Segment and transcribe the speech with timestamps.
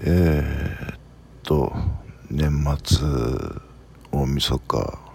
[0.00, 0.98] えー、っ
[1.42, 1.72] と
[2.30, 2.50] 年
[2.84, 3.06] 末
[4.12, 5.08] 大晦日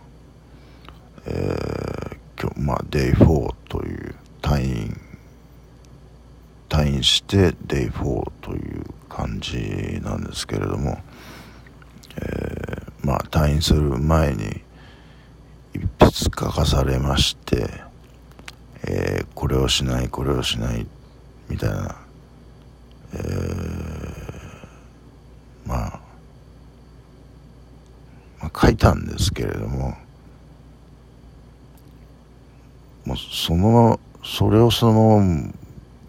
[1.25, 4.99] えー、今日まあデイ4という退院
[6.67, 10.97] 退院してデイ4という感じなんですけれども、
[12.17, 14.61] えー、まあ退院する前に
[15.73, 17.69] 一筆書かされまして、
[18.85, 20.85] えー、これをしないこれをしない
[21.47, 21.95] みたいな、
[23.13, 23.23] えー、
[25.65, 25.99] まあ、
[28.41, 29.95] まあ書いたんですけれども
[33.05, 35.53] もうそのそれをそのまま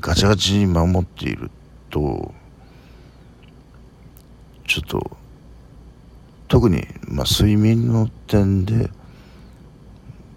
[0.01, 1.51] ガチガチに守っている
[1.91, 2.33] と
[4.67, 5.17] ちょっと
[6.49, 8.91] 特に、まあ、睡眠の点で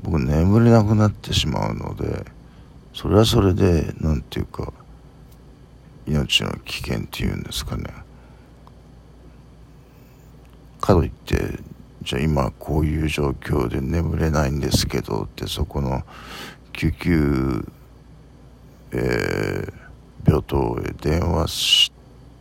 [0.01, 2.25] 僕眠れなくなってしまうので
[2.93, 4.73] それはそれで何て言うか
[6.07, 7.83] 命の危険っていうんですかね。
[10.79, 11.59] かといって
[12.07, 16.03] じゃあ今こういう状況で眠れないんですけどってそこの
[16.71, 17.67] 救急、
[18.93, 19.73] えー、
[20.25, 21.91] 病棟へ電話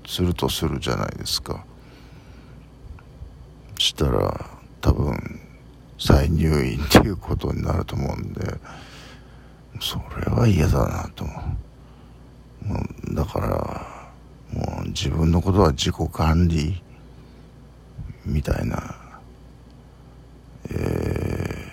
[0.06, 1.64] するとするじゃないですか。
[3.77, 4.48] したら
[4.81, 5.41] 多分
[5.98, 8.41] 再入院っていうことになると思うんで
[9.81, 11.34] それは嫌だなと思
[13.11, 13.14] う。
[13.17, 16.81] だからもう自分のことは自己管理
[18.25, 19.05] みたいな
[20.70, 21.72] え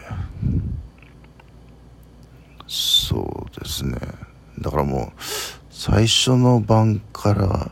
[2.58, 3.98] ー、そうですね。
[4.60, 5.22] だからもう
[5.70, 7.72] 最初の晩から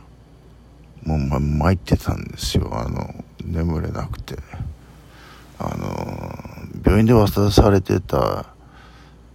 [1.04, 2.70] もう参ってたんですよ。
[2.72, 4.36] あの眠れなくて。
[5.64, 5.92] あの
[6.84, 8.46] 病院で渡されてた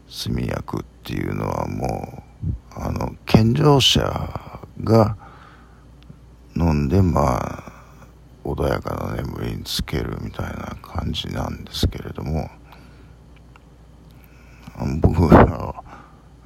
[0.09, 4.03] 睡眠薬っていうのはもうあの健常者
[4.83, 5.15] が
[6.57, 7.76] 飲んでまあ
[8.47, 12.49] 穏やかな眠りにつけるみたいな感じなんですけれども
[15.01, 15.83] 僕は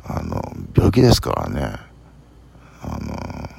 [0.03, 0.41] あの
[0.75, 1.91] 病気ですからね。
[2.83, 3.51] あの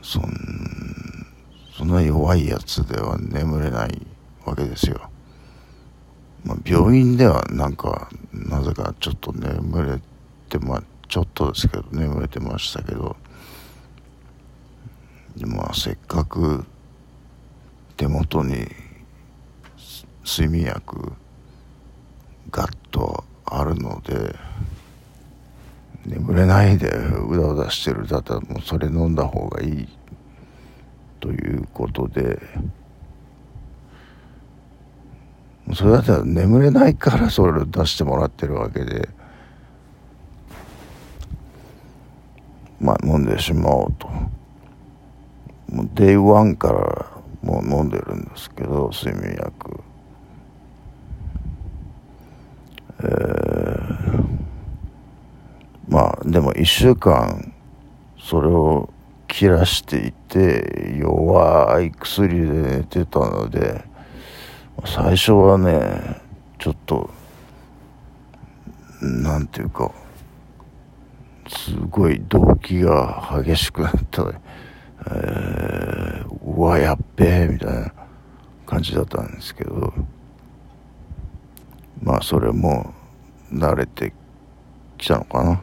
[0.00, 0.22] そん
[1.76, 4.06] そんな弱いやつでは眠れない
[4.44, 5.10] わけですよ、
[6.44, 10.00] まあ、病院ではなんかなぜかちょっと眠れ
[10.48, 13.16] てまあちょっとですけど眠れてましたけど
[15.74, 16.64] せっかく
[17.96, 18.68] 手元に
[20.24, 21.12] 睡眠薬
[22.50, 24.34] ガッとあるので
[26.06, 29.88] 眠れないでうだうだしてるだったらもうそれ飲んだ方がいい
[31.20, 32.40] ということで
[35.74, 39.08] それだったら眠れないからそれを出してもらってるわけで
[42.80, 44.37] まあ飲んでしまおうと。
[45.68, 47.06] もう Day one から
[47.42, 49.80] もう飲んでるんですけど睡眠薬。
[53.00, 54.24] えー、
[55.88, 57.52] まあでも1週間
[58.18, 58.92] それを
[59.28, 63.84] 切らしていて弱い薬で寝てたので
[64.84, 66.20] 最初はね
[66.58, 67.10] ちょっと
[69.00, 69.92] なんていうか
[71.46, 74.24] すごい動機が激しくなった。
[75.10, 77.92] えー、うわ、やっべえ、みたいな
[78.66, 79.92] 感じだったんですけど、
[82.02, 82.94] まあ、それも
[83.52, 84.12] 慣れて
[84.96, 85.60] きたのかな。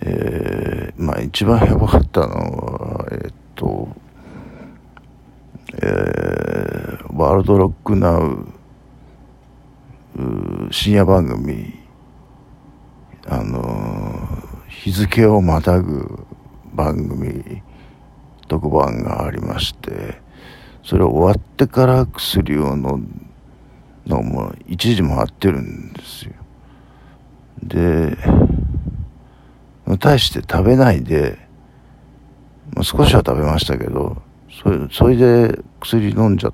[0.00, 3.88] えー、まあ、一番やばかったのは、えっと、
[5.74, 8.52] えー、ワールドロックナウ
[10.70, 11.74] 深夜番組
[13.26, 14.26] あの
[14.68, 16.26] 日付をまたぐ
[16.74, 17.62] 番組
[18.48, 20.20] 特番がありまして
[20.82, 23.08] それ終わってから薬を飲む
[24.06, 26.32] のも一時回ってるんですよ。
[27.62, 28.16] で
[29.98, 31.38] 大して食べないで、
[32.74, 34.20] まあ、少しは食べましたけど
[34.50, 36.52] それそれで薬飲んじゃっ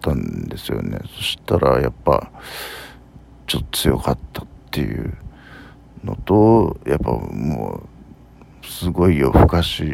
[0.00, 0.98] たんですよね。
[1.02, 2.30] そしたらやっぱ
[3.46, 5.14] ちょっと強かったっていう
[6.02, 7.93] のとやっぱもう
[8.74, 9.84] すごい夜更かし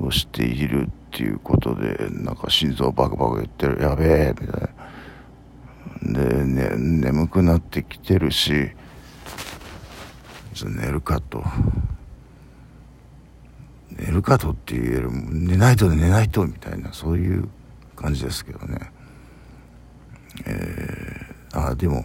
[0.00, 3.80] をしているっていうことでなんか心臓バクバク言ってる。
[3.80, 4.60] やべえみたい
[6.12, 6.24] な。
[6.24, 8.72] で、ね、眠くなってきてるし
[10.64, 11.44] 寝るかと。
[13.92, 15.10] 寝るかとって言える。
[15.12, 16.92] 寝ないと寝ないとみたいな。
[16.92, 17.48] そういう
[17.94, 18.90] 感じですけどね。
[20.44, 22.04] えー、あでも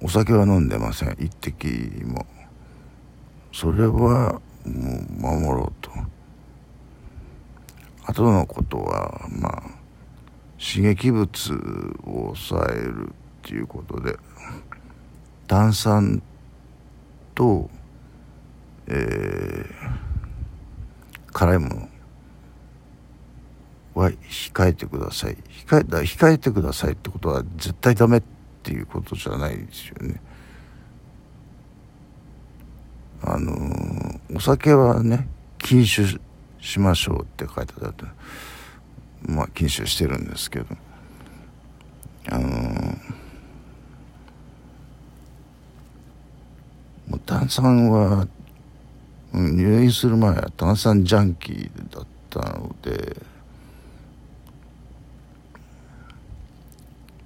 [0.00, 1.14] お酒は飲んでません。
[1.20, 2.24] 一滴も。
[3.52, 5.90] それはもう守ろうと。
[8.04, 9.62] あとのことはまあ
[10.58, 11.28] 刺激物
[12.04, 13.12] を抑えるっ
[13.42, 14.16] ていうことで
[15.46, 16.22] 炭酸
[17.34, 17.68] と、
[18.86, 19.66] えー、
[21.32, 21.88] 辛いもの
[23.94, 25.36] は控えてください。
[25.66, 28.22] 控えだ控えてくださいってことは絶対ダメっ
[28.62, 30.20] ていうことじゃないですよね。
[33.24, 35.28] あの、お酒はね
[35.58, 36.18] 禁酒
[36.60, 38.04] しましょうって書いてあって
[39.22, 40.66] まあ禁酒してるんですけど。
[42.30, 42.48] あの、
[47.08, 48.28] もう炭酸は、
[49.32, 53.16] 入院する前は炭酸ジャンキーだったので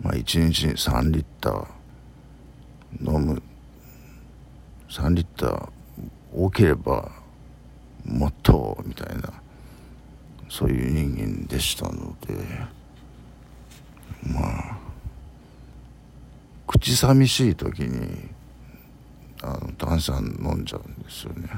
[0.01, 1.67] まあ1日に3リッター
[3.01, 3.43] 飲む。
[4.89, 5.69] 3リッター
[6.37, 7.11] 多ければ
[8.05, 9.33] もっとみたいな
[10.51, 12.35] そういう人間でしたので
[14.23, 14.79] まあ
[16.67, 18.29] 口寂しい時に
[19.43, 21.49] あの炭酸飲んじゃうんですよね。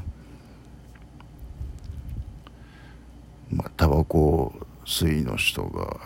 [3.51, 4.53] まあタバコ
[4.85, 5.97] 吸いの人が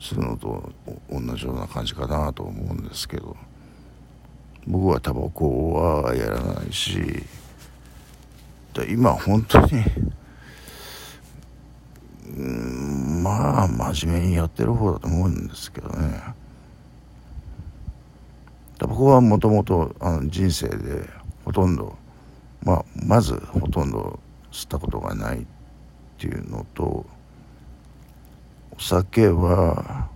[0.00, 0.72] するのと
[1.10, 3.36] 同じような感じかなと思うんですけど。
[4.68, 7.24] 僕はタバコはやらないし
[8.86, 9.82] 今本当に
[12.36, 16.22] うんまあ真面目にやってる方だと思うんですけどね。
[18.78, 21.08] タバコはもともと人生で
[21.44, 21.96] ほとんど
[22.62, 24.20] まあまずほとんど
[24.52, 25.46] 吸ったことがないっ
[26.18, 27.06] ていうのと
[28.76, 30.08] お酒は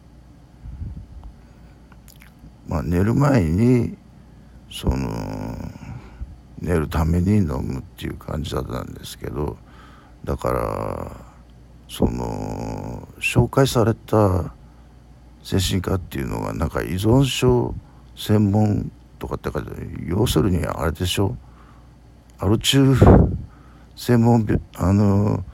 [2.69, 3.97] まあ寝る前に
[4.73, 5.07] その
[6.61, 9.59] 寝るために飲むっていう感じだったんですけど
[10.25, 11.33] だから
[11.89, 14.55] その紹介された
[15.43, 17.75] 精神科っていうのがなんか依存症
[18.17, 19.63] 専門とかってか
[20.07, 21.37] 要するにあれでしょ。
[22.39, 22.95] アル中
[23.95, 25.45] 専門病あの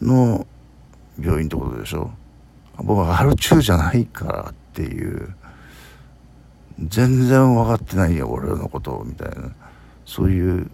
[0.00, 0.46] の
[1.18, 2.10] 病院ってことでしょ。
[2.76, 5.34] 僕はアル中じゃないからっていう
[6.78, 9.54] 全然分かってないよ俺のことみたいな。
[10.06, 10.70] そういう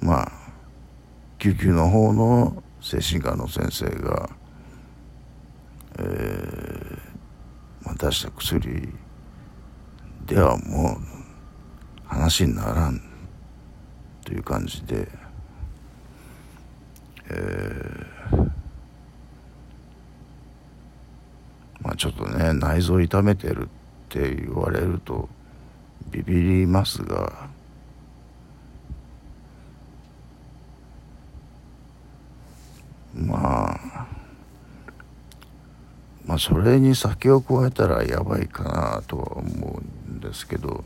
[0.00, 0.32] まあ
[1.38, 4.30] 救急の方の精神科の先生が、
[5.98, 6.98] えー
[7.84, 8.88] まあ、出した薬
[10.26, 13.00] ではもう話にならん
[14.24, 15.08] という感じで、
[17.30, 18.36] えー、
[21.80, 23.62] まあちょっとね内臓痛めてる。
[23.62, 23.81] って
[24.12, 25.26] って言われると
[26.10, 27.48] ビビりますが
[33.14, 34.06] まあ
[36.26, 40.84] まあそれに酒を加えたらやばいかなとは思うんですけど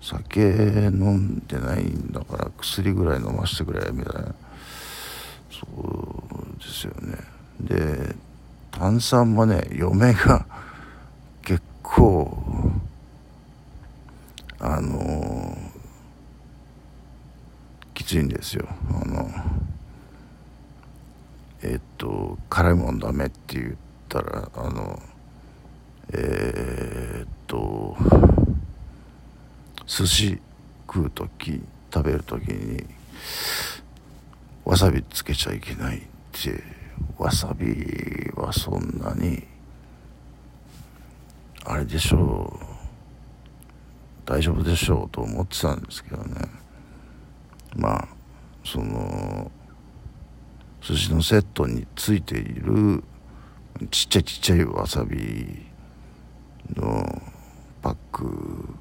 [0.00, 4.34] 酒飲んでないんだから薬ぐらい飲ませてくれみたいな。
[5.50, 7.18] そうですよね。
[7.60, 8.14] で
[8.70, 10.46] 炭酸もね嫁が
[11.82, 12.36] 構
[14.58, 15.56] あの
[17.94, 18.66] きついんですよ。
[18.90, 19.30] あの
[21.62, 23.74] えっと辛いもんダメって言っ
[24.08, 25.00] たらあの
[26.12, 27.96] えー、っと
[29.86, 30.40] 寿司
[30.86, 32.84] 食う時食べる時に
[34.64, 36.00] わさびつけちゃいけないっ
[36.32, 36.62] て
[37.18, 39.49] わさびはそんなに
[41.64, 42.70] あれでしょう。
[44.24, 46.36] 大丈夫でしょうと思ってたんですけどね。
[47.76, 48.08] まあ
[48.64, 49.50] その
[50.80, 53.02] 寿司のセットについている
[53.90, 55.66] ちっちゃいちっちゃいわさび
[56.74, 57.22] の
[57.82, 58.74] パック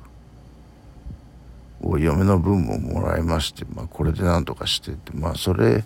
[1.81, 5.83] を嫁の分ももらいまして、まあ、これでなんとかしててまあそれ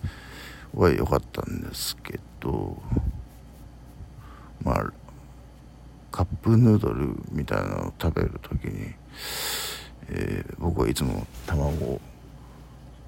[0.74, 2.76] は良かったんですけど
[4.62, 4.92] まあ
[6.14, 8.94] カップヌードルみたいなのを食べる時に、
[10.10, 12.00] えー、僕はいつも卵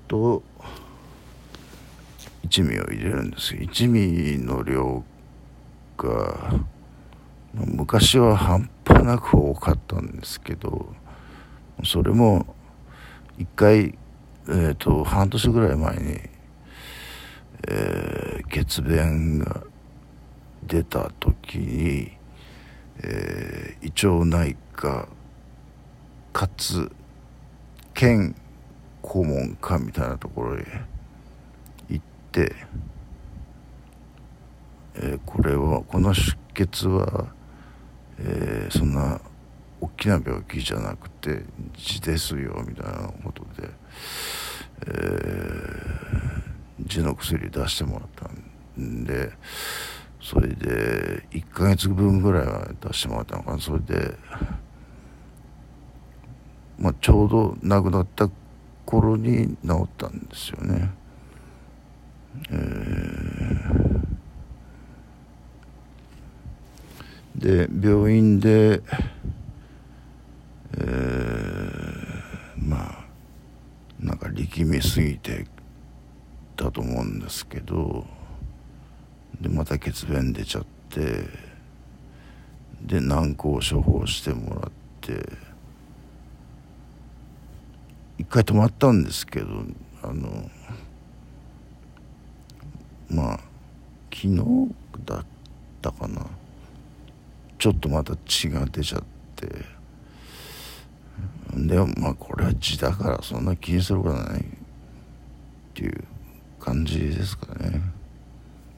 [0.08, 0.42] と
[2.42, 5.04] 一味を入れるんです一味の量
[5.96, 6.58] が
[7.54, 10.92] 昔は半端なく多かったんですけど
[11.84, 12.56] それも
[13.38, 13.96] 一回、
[14.48, 16.18] えーと、半年ぐらい前に、
[17.68, 19.62] えー、血便が
[20.64, 22.15] 出た時に
[23.02, 25.08] えー、胃腸内科
[26.32, 26.90] かつ
[27.94, 28.34] 県
[29.02, 30.64] 顧問課みたいなところへ
[31.88, 32.54] 行って、
[34.96, 37.26] えー、これはこの出血は、
[38.18, 39.20] えー、そんな
[39.80, 41.42] 大きな病気じゃなくて
[41.74, 43.68] 痔ですよみたいなことで、
[44.88, 44.92] え、
[46.86, 49.32] 痔の薬出してもらったんで
[50.28, 54.16] それで1ヶ月分ぐらいは出してもらったのかなそれで、
[56.80, 58.28] まあ、ちょうど亡くなった
[58.84, 60.90] 頃に治ったんですよね。
[62.50, 68.82] えー、で病院で、
[70.76, 73.04] えー、まあ
[74.00, 75.46] なんか力みすぎて
[76.56, 78.15] たと思うんですけど
[79.40, 81.24] でまた血便出ちゃって
[82.82, 85.28] で軟膏を処方してもらって
[88.18, 89.46] 一回止まったんですけど
[90.02, 90.50] あの
[93.10, 93.40] まあ
[94.12, 94.38] 昨日
[95.04, 95.24] だっ
[95.82, 96.26] たかな。
[97.58, 99.02] ちょっとまた血が出ちゃっ
[99.34, 99.46] て。
[101.54, 104.44] でまあこれは血だからそんな気にすることはないっ
[105.74, 106.04] ていう
[106.58, 107.80] 感じですかね。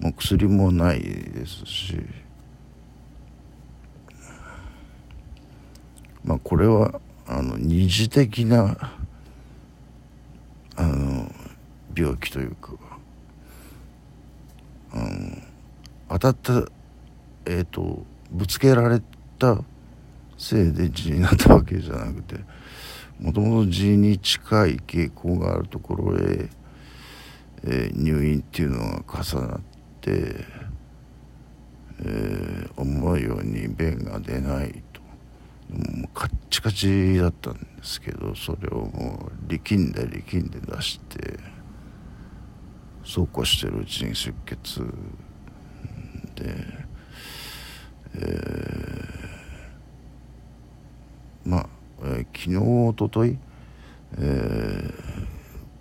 [0.01, 1.99] もう薬もないですし。
[6.25, 8.93] まあこれはあの二次的な
[10.77, 11.31] あの
[11.97, 12.73] 病気というか。
[14.93, 15.09] あの
[16.09, 16.53] 当たった
[17.45, 19.03] えっ、ー、とぶつけられ
[19.39, 19.59] た
[20.39, 22.37] せいで痔になったわけじゃなくて
[23.21, 26.49] もともと痔に近い傾向があるところへ
[27.65, 29.68] えー、入院っていうのが重なって、
[30.07, 35.01] えー、思うように便が出ないと。
[35.69, 41.39] もうカッチカチだったんですけどそれをもう力んで力んで出して
[43.05, 44.81] そうこうしてるうちに出血。
[46.35, 46.55] で、
[48.15, 51.69] えー、まあ、
[52.05, 53.39] えー、昨日おととい、
[54.19, 54.19] え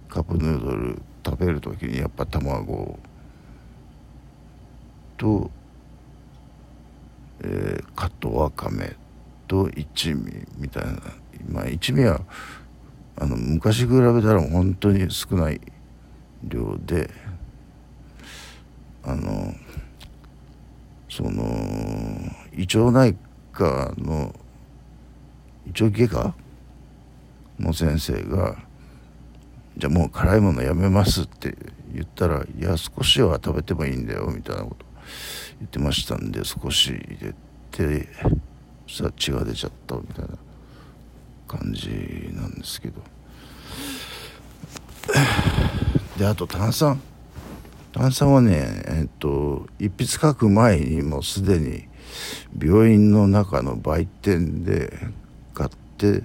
[0.07, 2.99] ー、カップヌードル食べる時にやっぱ卵を
[5.17, 5.51] と、
[7.41, 8.95] えー、カットわかめ
[9.47, 10.99] と一味みたいな。
[11.49, 12.21] まあ一味は
[13.15, 15.61] あの昔比べたら本当に少ない
[16.43, 17.09] 量で
[19.03, 19.53] あの
[21.09, 21.43] その
[22.53, 23.15] 胃腸内
[23.53, 24.35] 科の
[25.65, 26.35] 胃腸外科
[27.59, 28.57] の先生が
[29.77, 31.55] じゃあもう辛いものやめますって
[31.93, 34.86] 言ったらいや少しは食べてもいいんだよみたいなこと。
[35.59, 37.33] 言ってましたんで少し入れ
[37.71, 38.07] て
[38.87, 40.31] さあ血が出ちゃったみたいな
[41.47, 43.01] 感じなんですけど。
[46.17, 46.99] であと炭酸。
[47.93, 51.87] 炭酸はねえっと一筆書く前にもうすでに
[52.61, 54.91] 病院の中の売店で
[55.53, 56.23] 買って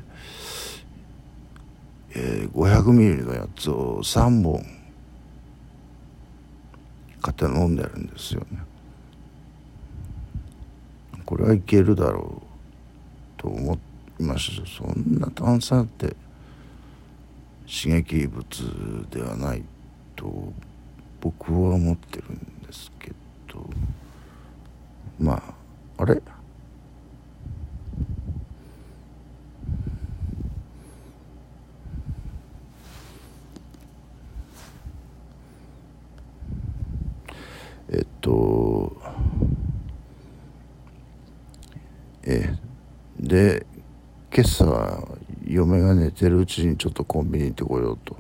[2.15, 4.63] えー、500ミリのやつを3本
[7.23, 8.59] 買って飲んでるんですよね。
[11.33, 12.43] これはいけるだろ
[13.39, 13.79] うと思
[14.21, 14.67] いました。
[14.67, 16.15] そんな炭酸って
[17.67, 19.63] 刺激物ではない
[20.15, 20.53] と
[21.23, 23.13] 僕は思ってるんですけ
[23.51, 23.67] ど。
[25.19, 25.43] ま
[25.97, 26.21] ああれ？
[37.91, 39.02] えっと
[42.25, 42.55] え
[43.19, 43.67] で
[44.35, 45.07] 今朝
[45.47, 48.17] 嫁が寝てるうちにちょっとコンビニ行ってこようと、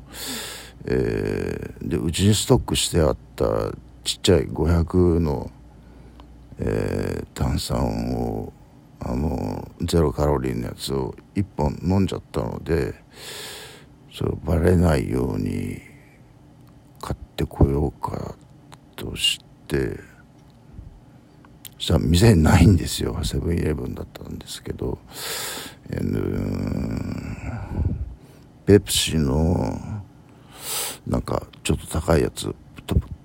[0.87, 3.47] えー、でうちにストックしてあった
[4.04, 5.50] ちっちゃい500の、
[6.59, 8.52] えー、炭酸を
[9.00, 12.94] あのゼロカロリーのやつを1本飲んじゃったので
[14.12, 15.80] それバレないように
[17.00, 18.35] 買ってこようか
[18.97, 20.12] として。
[21.82, 23.18] したら店ないんですよ。
[23.24, 25.00] セブンイレブンだったんですけど、
[28.64, 29.80] ペプシの
[31.08, 32.54] なんかちょっと高いやつ。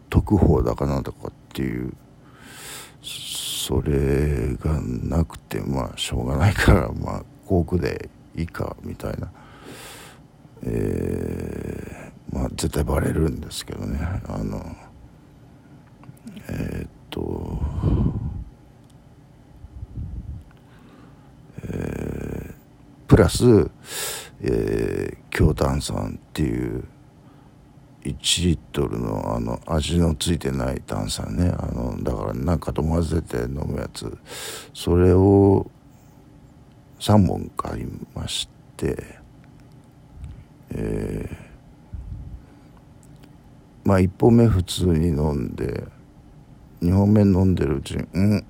[0.09, 1.93] 特報だかなんだかっていう。
[3.03, 9.31] それがなくてまあしょうがないからまあ航空でいいかみたいな。
[10.63, 13.99] えー、まあ絶対バレるんですけどね。
[14.27, 14.75] あの
[16.49, 17.59] えー、っと、
[21.69, 22.53] えー、
[23.07, 23.69] プラス、
[24.41, 26.83] えー、強炭酸っていう
[28.03, 31.53] 1リットルのあの味のついてない炭酸ね。
[31.57, 34.17] あのだからなんかと混ぜて飲むやつ。
[34.73, 35.69] それを
[36.99, 39.17] 3本買いまして
[40.71, 45.83] えー、まあ1本目普通に飲んで
[46.81, 48.45] 2本目飲んでるうちにうん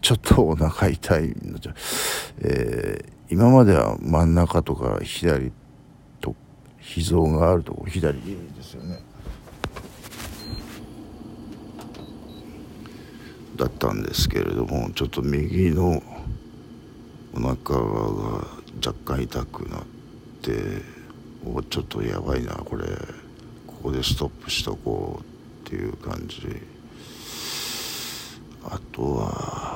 [0.00, 1.74] ちょっとお腹痛いのじゃ、
[2.40, 5.52] えー、今までは真ん中とか左
[6.20, 6.34] と
[6.78, 9.02] 脾臓があるとこ左ですよね。
[13.56, 16.02] だったんですけれどもちょっと右の
[17.34, 18.46] お腹が
[18.84, 19.82] 若干痛くなっ
[20.40, 20.82] て
[21.44, 22.86] おちょっとやばいなこれ。
[23.66, 26.46] ここでストップしとこうっていう感じ。
[28.62, 29.69] あとは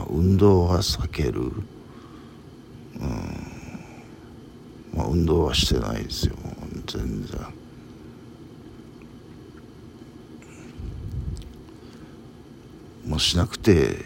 [0.00, 1.40] あ運動は避ける。
[1.40, 1.52] うん。
[4.92, 6.34] まあ運動はしてないですよ。
[6.86, 7.40] 全然。
[13.06, 14.04] もうしなくて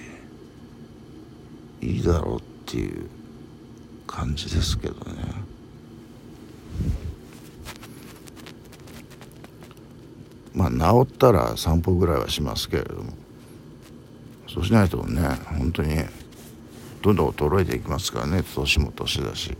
[1.81, 3.09] いいだろうっていう
[4.07, 5.03] 感じですけどね。
[10.55, 13.22] まあ治ったら散歩ぐらいはしますけれども。
[14.53, 15.23] そうしないとね
[15.59, 15.97] 本当に
[17.03, 19.57] どんどん衰えていきますからね年も年だし。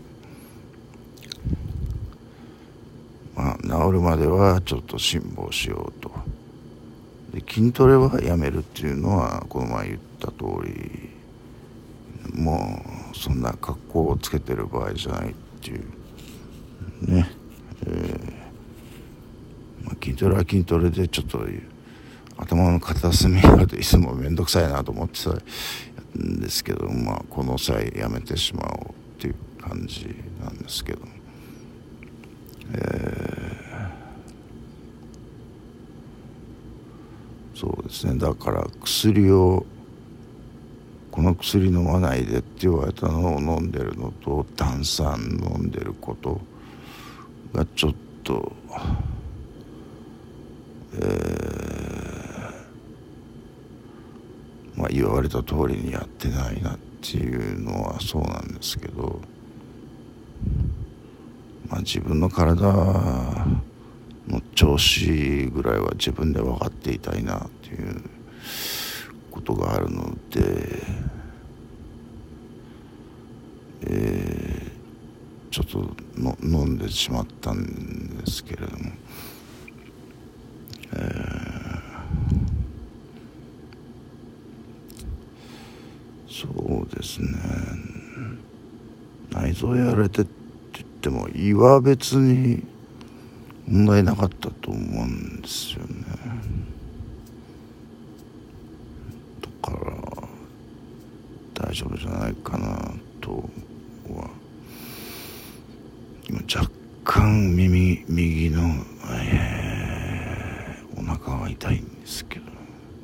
[3.35, 6.11] まあ治るまではちょっと辛抱しようと。
[7.33, 11.09] で筋トレはやめるっていうのはこの前言った通り。
[12.33, 12.81] も
[13.13, 15.83] うそんな格好をつけてる場合じゃないっていう。
[17.01, 17.29] ね。
[17.85, 21.39] えー、まあ、筋トレは筋トレでちょっと
[22.43, 30.07] 頭の片隅がいつも面倒くさいなと思ってたんですけどまあこの際やめてしまおうっていう感じ
[30.43, 30.99] なんですけど
[32.75, 38.17] えー、そうですね。
[38.17, 39.65] だから薬を
[41.11, 46.41] この薬飲まないでって言われたのを飲んでるのと炭酸飲んでること
[47.53, 48.51] がちょっと
[50.95, 59.19] えー、まあ言われた通りにやってないなっていうのはそうなんですけど
[61.69, 62.65] まあ自分の体
[64.27, 68.01] の調子ぐらいは自分で分かっていたいなっていう
[69.31, 70.83] ことがあるので、
[73.81, 78.91] えー、ちょっとの飲んでしまったんですけれども、
[80.93, 87.29] えー、そうですね
[89.31, 90.31] 内臓やられてって
[90.73, 92.63] 言っても胃は別に
[93.67, 96.05] 問題なかったと思うんですよね
[99.61, 100.03] だから。
[101.53, 103.49] 大丈夫じゃないかなと
[104.09, 104.29] は
[106.27, 106.69] 今若
[107.03, 108.61] 干耳右の、
[109.11, 112.39] えー、お腹が痛いんですけ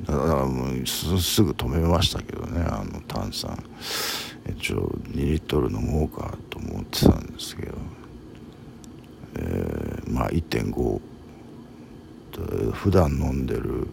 [0.05, 3.57] どだからもうすぐ止めましたけどねあの炭酸。
[4.47, 7.77] 一応2リットル飲もうかと思ってたんですけど、
[9.35, 11.01] えー、まあ1.5
[12.71, 13.87] 普段飲んでる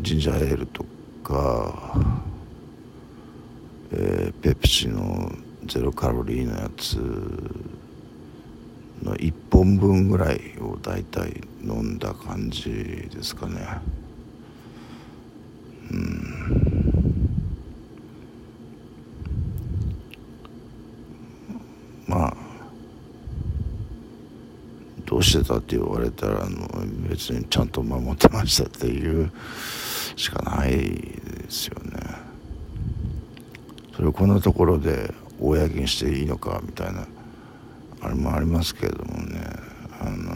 [0.00, 0.84] ジンジャーエールと
[1.24, 1.96] か
[3.92, 5.30] えー、ペプシの
[5.64, 6.96] ゼロカロリーのやつ
[9.02, 13.60] の1本分ぐらいを大体飲んだ感じですかね。
[15.90, 16.36] うん。
[22.06, 22.36] まあ
[25.04, 26.66] どうしてたって言われたらあの
[27.08, 29.30] 別にちゃんと守ってましたっていう
[30.16, 31.92] しかないですよね。
[33.94, 37.06] それをこんなところで公にしていいのかみたいな
[38.00, 39.40] あれもありますけれどもね。
[39.98, 40.26] あの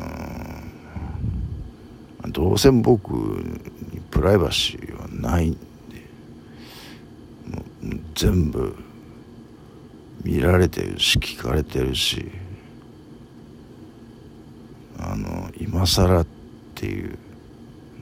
[2.30, 4.89] どうせ僕にプライバシー
[5.20, 5.56] ない
[8.14, 8.76] 全部
[10.22, 12.30] 見られてるし聞かれてるし。
[15.02, 16.26] あの今更っ
[16.74, 17.18] ていう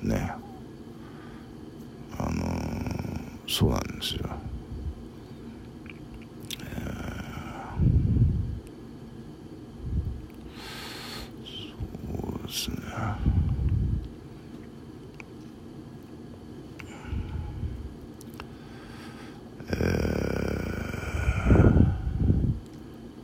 [0.02, 0.32] ね。
[2.18, 2.30] あの
[3.46, 4.28] そうなんですよ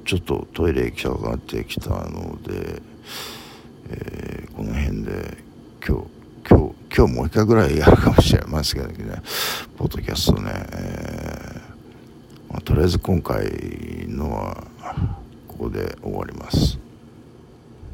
[0.05, 2.83] ちちょっとトイレ行きたくなってきたので、
[3.91, 5.37] えー、この辺で
[5.87, 6.07] 今日
[6.49, 9.23] 今日今日もう一回ぐらいやるかもしれませんけどね。
[9.77, 13.45] ポッドキャストね、えーまあ、とりあえず今回
[14.09, 14.65] のは
[15.49, 16.84] ここで終わります。